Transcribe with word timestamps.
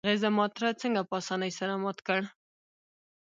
هغې 0.05 0.15
زما 0.23 0.45
تره 0.55 0.69
څنګه 0.81 1.01
په 1.09 1.13
اسانۍ 1.21 1.51
سره 1.59 1.73
مات 1.83 1.97
کړ؟ 2.07 2.21